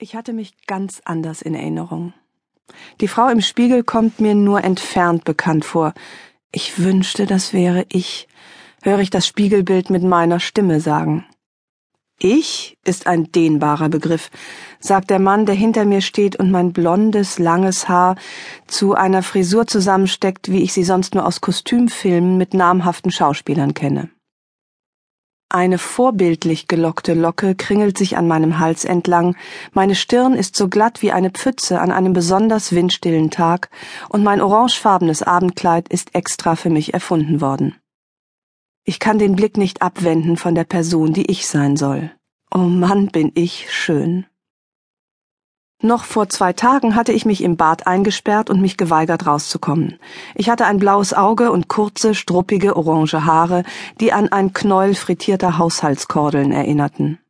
Ich 0.00 0.14
hatte 0.14 0.32
mich 0.32 0.54
ganz 0.68 1.02
anders 1.04 1.42
in 1.42 1.54
Erinnerung. 1.54 2.12
Die 3.00 3.08
Frau 3.08 3.28
im 3.28 3.40
Spiegel 3.40 3.82
kommt 3.82 4.20
mir 4.20 4.36
nur 4.36 4.62
entfernt 4.62 5.24
bekannt 5.24 5.64
vor. 5.64 5.92
Ich 6.52 6.78
wünschte, 6.78 7.26
das 7.26 7.52
wäre 7.52 7.84
ich, 7.88 8.28
höre 8.82 9.00
ich 9.00 9.10
das 9.10 9.26
Spiegelbild 9.26 9.90
mit 9.90 10.04
meiner 10.04 10.38
Stimme 10.38 10.78
sagen. 10.80 11.26
Ich 12.20 12.78
ist 12.84 13.08
ein 13.08 13.32
dehnbarer 13.32 13.88
Begriff, 13.88 14.30
sagt 14.78 15.10
der 15.10 15.18
Mann, 15.18 15.46
der 15.46 15.56
hinter 15.56 15.84
mir 15.84 16.00
steht 16.00 16.36
und 16.36 16.52
mein 16.52 16.72
blondes, 16.72 17.40
langes 17.40 17.88
Haar 17.88 18.14
zu 18.68 18.94
einer 18.94 19.24
Frisur 19.24 19.66
zusammensteckt, 19.66 20.48
wie 20.48 20.62
ich 20.62 20.72
sie 20.72 20.84
sonst 20.84 21.16
nur 21.16 21.26
aus 21.26 21.40
Kostümfilmen 21.40 22.38
mit 22.38 22.54
namhaften 22.54 23.10
Schauspielern 23.10 23.74
kenne. 23.74 24.10
Eine 25.50 25.78
vorbildlich 25.78 26.68
gelockte 26.68 27.14
Locke 27.14 27.54
kringelt 27.54 27.96
sich 27.96 28.18
an 28.18 28.28
meinem 28.28 28.58
Hals 28.58 28.84
entlang, 28.84 29.34
meine 29.72 29.94
Stirn 29.94 30.34
ist 30.34 30.56
so 30.56 30.68
glatt 30.68 31.00
wie 31.00 31.10
eine 31.10 31.30
Pfütze 31.30 31.80
an 31.80 31.90
einem 31.90 32.12
besonders 32.12 32.74
windstillen 32.74 33.30
Tag, 33.30 33.70
und 34.10 34.22
mein 34.22 34.42
orangefarbenes 34.42 35.22
Abendkleid 35.22 35.88
ist 35.88 36.14
extra 36.14 36.54
für 36.54 36.68
mich 36.68 36.92
erfunden 36.92 37.40
worden. 37.40 37.76
Ich 38.84 38.98
kann 39.00 39.18
den 39.18 39.36
Blick 39.36 39.56
nicht 39.56 39.80
abwenden 39.80 40.36
von 40.36 40.54
der 40.54 40.64
Person, 40.64 41.14
die 41.14 41.30
ich 41.30 41.46
sein 41.46 41.78
soll. 41.78 42.10
Oh 42.54 42.58
Mann, 42.58 43.08
bin 43.08 43.32
ich 43.34 43.72
schön. 43.72 44.26
Noch 45.80 46.04
vor 46.04 46.28
zwei 46.28 46.52
Tagen 46.52 46.96
hatte 46.96 47.12
ich 47.12 47.24
mich 47.24 47.40
im 47.40 47.56
Bad 47.56 47.86
eingesperrt 47.86 48.50
und 48.50 48.60
mich 48.60 48.76
geweigert 48.76 49.26
rauszukommen. 49.26 50.00
Ich 50.34 50.50
hatte 50.50 50.66
ein 50.66 50.80
blaues 50.80 51.14
Auge 51.14 51.52
und 51.52 51.68
kurze, 51.68 52.16
struppige, 52.16 52.76
orange 52.76 53.24
Haare, 53.24 53.62
die 54.00 54.12
an 54.12 54.28
ein 54.28 54.52
Knäuel 54.52 54.96
frittierter 54.96 55.56
Haushaltskordeln 55.56 56.50
erinnerten. 56.50 57.20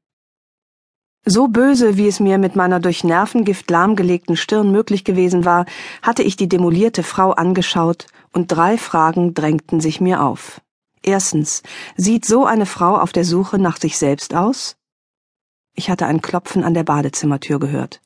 So 1.27 1.48
böse, 1.48 1.98
wie 1.98 2.06
es 2.06 2.20
mir 2.20 2.39
mit 2.39 2.56
meiner 2.56 2.80
durch 2.80 3.05
Nervengift 3.05 3.70
lahmgelegten 3.70 4.34
Stirn 4.34 4.73
möglich 4.73 5.05
gewesen 5.05 5.45
war, 5.45 5.67
hatte 6.01 6.23
ich 6.23 6.36
die 6.36 6.48
demolierte 6.48 7.03
Frau 7.03 7.33
angeschaut, 7.33 8.06
und 8.33 8.51
drei 8.51 8.78
Fragen 8.78 9.34
drängten 9.34 9.80
sich 9.80 10.01
mir 10.01 10.23
auf. 10.23 10.62
Erstens, 11.03 11.62
sieht 11.97 12.25
so 12.25 12.47
eine 12.47 12.64
Frau 12.64 12.97
auf 12.97 13.12
der 13.12 13.27
Suche 13.27 13.58
nach 13.58 13.77
sich 13.77 13.98
selbst 13.98 14.34
aus? 14.34 14.77
Ich 15.75 15.91
hatte 15.91 16.06
ein 16.06 16.23
Klopfen 16.23 16.64
an 16.64 16.73
der 16.73 16.84
Badezimmertür 16.84 17.58
gehört. 17.58 18.01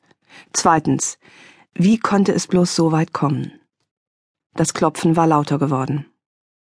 Zweitens, 0.53 1.17
wie 1.73 1.97
konnte 1.97 2.33
es 2.33 2.47
bloß 2.47 2.75
so 2.75 2.91
weit 2.91 3.13
kommen? 3.13 3.59
Das 4.53 4.73
Klopfen 4.73 5.15
war 5.15 5.27
lauter 5.27 5.57
geworden. 5.57 6.05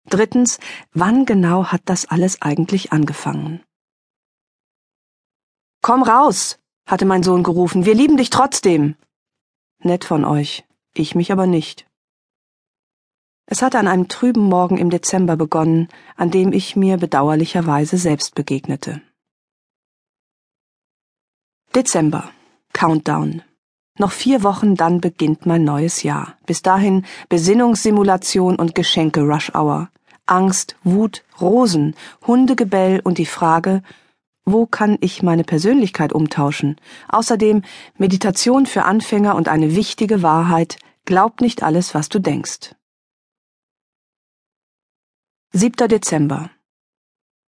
Drittens, 0.09 0.59
wann 0.93 1.25
genau 1.25 1.65
hat 1.65 1.81
das 1.85 2.05
alles 2.05 2.41
eigentlich 2.41 2.91
angefangen? 2.91 3.61
Komm 5.81 6.01
raus, 6.03 6.59
hatte 6.85 7.05
mein 7.05 7.23
Sohn 7.23 7.43
gerufen, 7.43 7.85
wir 7.85 7.93
lieben 7.93 8.17
dich 8.17 8.29
trotzdem. 8.29 8.95
Nett 9.79 10.05
von 10.05 10.25
euch, 10.25 10.65
ich 10.93 11.13
mich 11.13 11.31
aber 11.31 11.45
nicht. 11.45 11.87
Es 13.45 13.61
hatte 13.61 13.79
an 13.79 13.87
einem 13.87 14.07
trüben 14.07 14.43
Morgen 14.43 14.77
im 14.77 14.89
Dezember 14.89 15.37
begonnen, 15.37 15.87
an 16.15 16.31
dem 16.31 16.51
ich 16.51 16.75
mir 16.75 16.97
bedauerlicherweise 16.97 17.97
selbst 17.97 18.35
begegnete. 18.35 19.01
Dezember. 21.73 22.31
Countdown. 22.73 23.43
Noch 23.97 24.11
vier 24.11 24.43
Wochen, 24.43 24.75
dann 24.75 25.01
beginnt 25.01 25.45
mein 25.45 25.63
neues 25.63 26.03
Jahr. 26.03 26.37
Bis 26.45 26.61
dahin 26.61 27.05
Besinnungssimulation 27.29 28.55
und 28.55 28.75
Geschenke 28.75 29.21
Rush 29.21 29.53
Hour. 29.55 29.89
Angst, 30.27 30.75
Wut, 30.83 31.23
Rosen, 31.39 31.95
Hundegebell 32.25 32.99
und 33.03 33.17
die 33.17 33.25
Frage, 33.25 33.81
wo 34.45 34.65
kann 34.65 34.97
ich 35.01 35.23
meine 35.23 35.43
Persönlichkeit 35.43 36.13
umtauschen? 36.13 36.77
Außerdem 37.09 37.63
Meditation 37.97 38.65
für 38.65 38.83
Anfänger 38.83 39.35
und 39.35 39.47
eine 39.47 39.75
wichtige 39.75 40.21
Wahrheit, 40.21 40.77
glaub 41.05 41.41
nicht 41.41 41.63
alles, 41.63 41.93
was 41.93 42.07
du 42.09 42.19
denkst. 42.19 42.75
7. 45.51 45.87
Dezember. 45.87 46.49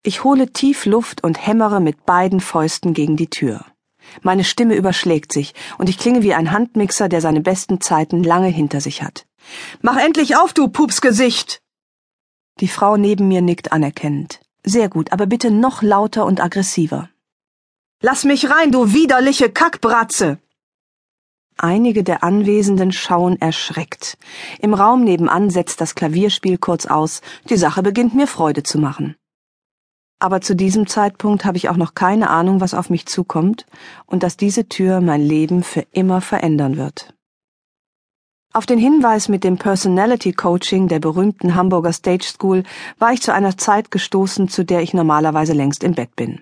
Ich 0.02 0.22
hole 0.22 0.52
tief 0.52 0.86
Luft 0.86 1.24
und 1.24 1.44
hämmere 1.44 1.80
mit 1.80 2.06
beiden 2.06 2.40
Fäusten 2.40 2.94
gegen 2.94 3.16
die 3.16 3.28
Tür. 3.28 3.64
Meine 4.22 4.44
Stimme 4.44 4.74
überschlägt 4.74 5.32
sich, 5.32 5.54
und 5.78 5.88
ich 5.88 5.98
klinge 5.98 6.22
wie 6.22 6.34
ein 6.34 6.52
Handmixer, 6.52 7.08
der 7.08 7.20
seine 7.20 7.40
besten 7.40 7.80
Zeiten 7.80 8.22
lange 8.22 8.48
hinter 8.48 8.80
sich 8.80 9.02
hat. 9.02 9.26
Mach 9.82 9.96
endlich 9.96 10.36
auf, 10.36 10.52
du 10.52 10.68
Pupsgesicht! 10.68 11.62
Die 12.60 12.68
Frau 12.68 12.96
neben 12.96 13.28
mir 13.28 13.42
nickt 13.42 13.72
anerkennend. 13.72 14.40
Sehr 14.64 14.88
gut, 14.88 15.12
aber 15.12 15.26
bitte 15.26 15.50
noch 15.50 15.82
lauter 15.82 16.24
und 16.24 16.40
aggressiver. 16.40 17.10
Lass 18.00 18.24
mich 18.24 18.50
rein, 18.50 18.72
du 18.72 18.92
widerliche 18.92 19.50
Kackbratze! 19.50 20.38
Einige 21.58 22.04
der 22.04 22.22
Anwesenden 22.22 22.92
schauen 22.92 23.40
erschreckt. 23.40 24.18
Im 24.60 24.74
Raum 24.74 25.04
nebenan 25.04 25.48
setzt 25.48 25.80
das 25.80 25.94
Klavierspiel 25.94 26.58
kurz 26.58 26.84
aus, 26.84 27.22
die 27.48 27.56
Sache 27.56 27.82
beginnt 27.82 28.14
mir 28.14 28.26
Freude 28.26 28.62
zu 28.62 28.78
machen. 28.78 29.16
Aber 30.18 30.40
zu 30.40 30.56
diesem 30.56 30.86
Zeitpunkt 30.86 31.44
habe 31.44 31.58
ich 31.58 31.68
auch 31.68 31.76
noch 31.76 31.94
keine 31.94 32.30
Ahnung, 32.30 32.60
was 32.60 32.72
auf 32.72 32.88
mich 32.88 33.06
zukommt 33.06 33.66
und 34.06 34.22
dass 34.22 34.36
diese 34.36 34.68
Tür 34.68 35.00
mein 35.00 35.20
Leben 35.20 35.62
für 35.62 35.84
immer 35.92 36.20
verändern 36.20 36.76
wird. 36.76 37.12
Auf 38.54 38.64
den 38.64 38.78
Hinweis 38.78 39.28
mit 39.28 39.44
dem 39.44 39.58
Personality 39.58 40.32
Coaching 40.32 40.88
der 40.88 40.98
berühmten 40.98 41.54
Hamburger 41.54 41.92
Stage 41.92 42.24
School 42.24 42.62
war 42.98 43.12
ich 43.12 43.20
zu 43.20 43.34
einer 43.34 43.58
Zeit 43.58 43.90
gestoßen, 43.90 44.48
zu 44.48 44.64
der 44.64 44.80
ich 44.80 44.94
normalerweise 44.94 45.52
längst 45.52 45.84
im 45.84 45.94
Bett 45.94 46.16
bin. 46.16 46.40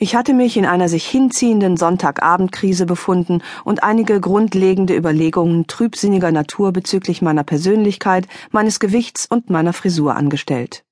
Ich 0.00 0.14
hatte 0.14 0.32
mich 0.32 0.56
in 0.56 0.64
einer 0.64 0.88
sich 0.88 1.08
hinziehenden 1.08 1.76
Sonntagabendkrise 1.76 2.86
befunden 2.86 3.42
und 3.64 3.82
einige 3.82 4.20
grundlegende 4.20 4.94
Überlegungen 4.94 5.66
trübsinniger 5.66 6.30
Natur 6.30 6.70
bezüglich 6.70 7.20
meiner 7.20 7.42
Persönlichkeit, 7.42 8.28
meines 8.52 8.78
Gewichts 8.78 9.26
und 9.26 9.50
meiner 9.50 9.72
Frisur 9.72 10.14
angestellt. 10.14 10.84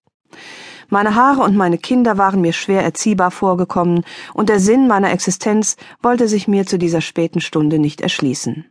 Meine 0.89 1.15
Haare 1.15 1.43
und 1.43 1.57
meine 1.57 1.79
Kinder 1.79 2.19
waren 2.19 2.41
mir 2.41 2.53
schwer 2.53 2.83
erziehbar 2.83 3.31
vorgekommen, 3.31 4.05
und 4.35 4.49
der 4.49 4.61
Sinn 4.61 4.87
meiner 4.87 5.11
Existenz 5.13 5.77
wollte 6.03 6.29
sich 6.29 6.47
mir 6.47 6.67
zu 6.67 6.79
dieser 6.79 7.01
späten 7.01 7.41
Stunde 7.41 7.79
nicht 7.79 8.01
erschließen. 8.01 8.67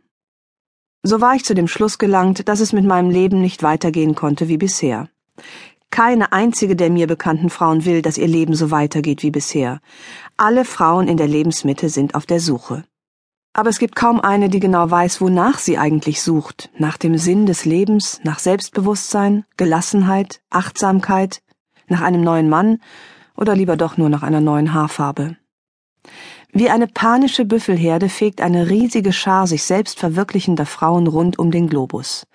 So 1.02 1.20
war 1.20 1.34
ich 1.34 1.44
zu 1.44 1.54
dem 1.54 1.68
Schluss 1.68 1.98
gelangt, 1.98 2.48
dass 2.48 2.60
es 2.60 2.72
mit 2.72 2.84
meinem 2.84 3.10
Leben 3.10 3.40
nicht 3.40 3.62
weitergehen 3.62 4.14
konnte 4.14 4.48
wie 4.48 4.56
bisher. 4.56 5.08
Keine 5.90 6.32
einzige 6.32 6.74
der 6.74 6.90
mir 6.90 7.06
bekannten 7.06 7.48
Frauen 7.48 7.84
will, 7.84 8.02
dass 8.02 8.18
ihr 8.18 8.26
Leben 8.26 8.54
so 8.54 8.70
weitergeht 8.70 9.22
wie 9.22 9.30
bisher. 9.30 9.80
Alle 10.36 10.64
Frauen 10.64 11.06
in 11.06 11.16
der 11.16 11.28
Lebensmitte 11.28 11.88
sind 11.88 12.14
auf 12.14 12.26
der 12.26 12.40
Suche. 12.40 12.84
Aber 13.52 13.70
es 13.70 13.78
gibt 13.78 13.96
kaum 13.96 14.20
eine, 14.20 14.50
die 14.50 14.60
genau 14.60 14.90
weiß, 14.90 15.20
wonach 15.22 15.58
sie 15.58 15.78
eigentlich 15.78 16.20
sucht, 16.20 16.70
nach 16.76 16.98
dem 16.98 17.16
Sinn 17.16 17.46
des 17.46 17.64
Lebens, 17.64 18.20
nach 18.22 18.38
Selbstbewusstsein, 18.38 19.44
Gelassenheit, 19.56 20.42
Achtsamkeit, 20.50 21.40
nach 21.88 22.00
einem 22.00 22.22
neuen 22.22 22.48
Mann 22.48 22.78
oder 23.36 23.54
lieber 23.54 23.76
doch 23.76 23.96
nur 23.96 24.08
nach 24.08 24.22
einer 24.22 24.40
neuen 24.40 24.72
Haarfarbe. 24.72 25.36
Wie 26.52 26.70
eine 26.70 26.86
panische 26.86 27.44
Büffelherde 27.44 28.08
fegt 28.08 28.40
eine 28.40 28.70
riesige 28.70 29.12
Schar 29.12 29.46
sich 29.46 29.64
selbst 29.64 29.98
verwirklichender 29.98 30.64
Frauen 30.64 31.06
rund 31.06 31.38
um 31.38 31.50
den 31.50 31.68
Globus. 31.68 32.26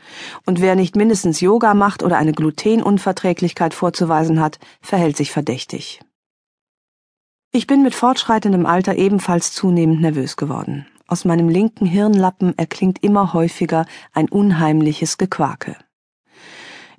Und 0.46 0.62
wer 0.62 0.76
nicht 0.76 0.96
mindestens 0.96 1.42
Yoga 1.42 1.74
macht 1.74 2.04
oder 2.04 2.18
eine 2.18 2.34
Glutenunverträglichkeit 2.34 3.74
vorzuweisen 3.74 4.40
hat, 4.40 4.60
verhält 4.82 5.18
sich 5.18 5.32
verdächtig. 5.32 6.02
Ich 7.52 7.66
bin 7.66 7.82
mit 7.82 7.96
fortschreitendem 7.96 8.66
Alter 8.66 8.96
ebenfalls 8.96 9.54
zunehmend 9.54 10.02
nervös 10.02 10.38
geworden. 10.38 10.86
Aus 11.08 11.26
meinem 11.26 11.50
linken 11.50 11.86
Hirnlappen 11.86 12.58
erklingt 12.58 13.04
immer 13.04 13.34
häufiger 13.34 13.86
ein 14.14 14.30
unheimliches 14.30 15.18
Gequake. 15.18 15.76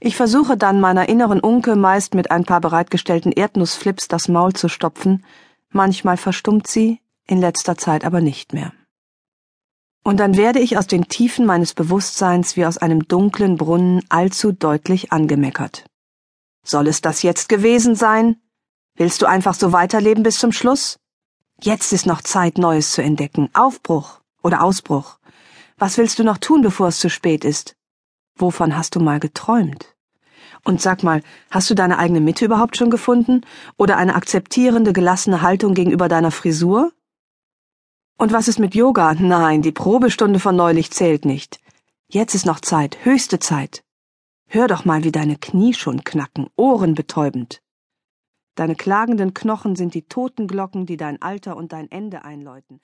Ich 0.05 0.17
versuche 0.17 0.57
dann 0.57 0.81
meiner 0.81 1.09
inneren 1.09 1.39
Unke 1.39 1.77
meist 1.77 2.15
mit 2.15 2.33
ein 2.33 2.45
paar 2.45 2.61
bereitgestellten 2.61 3.31
Erdnussflips 3.31 4.09
das 4.09 4.27
Maul 4.27 4.53
zu 4.53 4.69
stopfen, 4.69 5.25
manchmal 5.71 6.17
verstummt 6.17 6.67
sie, 6.67 6.99
in 7.29 7.39
letzter 7.39 7.77
Zeit 7.77 8.05
aber 8.05 8.21
nicht 8.21 8.53
mehr. 8.53 8.73
Und 10.03 10.19
dann 10.19 10.37
werde 10.37 10.59
ich 10.59 10.77
aus 10.77 10.89
den 10.89 11.07
Tiefen 11.07 11.47
meines 11.47 11.73
Bewusstseins 11.73 12.57
wie 12.57 12.67
aus 12.67 12.79
einem 12.79 13.07
dunklen 13.07 13.57
Brunnen 13.57 14.03
allzu 14.09 14.51
deutlich 14.51 15.13
angemeckert. 15.13 15.85
Soll 16.65 16.89
es 16.89 17.01
das 17.01 17.23
jetzt 17.23 17.49
gewesen 17.49 17.95
sein? 17.95 18.43
Willst 18.97 19.23
du 19.23 19.27
einfach 19.27 19.55
so 19.55 19.71
weiterleben 19.71 20.25
bis 20.25 20.41
zum 20.41 20.51
Schluss? 20.51 20.99
Jetzt 21.61 21.93
ist 21.93 22.07
noch 22.07 22.23
Zeit, 22.23 22.59
Neues 22.59 22.91
zu 22.91 23.05
entdecken. 23.05 23.51
Aufbruch 23.53 24.21
oder 24.43 24.65
Ausbruch. 24.65 25.19
Was 25.79 25.97
willst 25.97 26.19
du 26.19 26.25
noch 26.25 26.39
tun, 26.39 26.61
bevor 26.61 26.89
es 26.89 26.99
zu 26.99 27.09
spät 27.09 27.45
ist? 27.45 27.77
Wovon 28.37 28.77
hast 28.77 28.95
du 28.95 29.01
mal 29.01 29.21
geträumt? 29.21 29.95
Und 30.65 30.81
sag 30.81 31.03
mal, 31.03 31.23
hast 31.51 31.71
du 31.71 31.75
deine 31.75 31.99
eigene 31.99 32.21
Mitte 32.21 32.45
überhaupt 32.45 32.77
schon 32.77 32.91
gefunden? 32.91 33.43
Oder 33.77 33.97
eine 33.97 34.15
akzeptierende, 34.15 34.93
gelassene 34.93 35.43
Haltung 35.43 35.75
gegenüber 35.75 36.09
deiner 36.09 36.31
Frisur? 36.31 36.93
Und 38.17 38.33
was 38.33 38.47
ist 38.47 38.59
mit 38.59 38.75
Yoga? 38.75 39.15
Nein, 39.15 39.63
die 39.63 39.73
Probestunde 39.73 40.39
von 40.39 40.55
neulich 40.55 40.91
zählt 40.93 41.25
nicht. 41.25 41.59
Jetzt 42.09 42.35
ist 42.35 42.47
noch 42.47 42.61
Zeit, 42.61 43.05
höchste 43.05 43.39
Zeit. 43.39 43.83
Hör 44.47 44.69
doch 44.69 44.85
mal, 44.85 45.03
wie 45.03 45.13
deine 45.13 45.37
Knie 45.37 45.73
schon 45.73 46.05
knacken, 46.05 46.49
ohrenbetäubend. 46.57 47.63
Deine 48.55 48.77
klagenden 48.77 49.33
Knochen 49.33 49.77
sind 49.77 49.95
die 49.95 50.07
Totenglocken, 50.07 50.85
die 50.85 50.99
dein 50.99 51.23
Alter 51.23 51.57
und 51.57 51.73
dein 51.73 51.91
Ende 51.91 52.23
einläuten. 52.23 52.83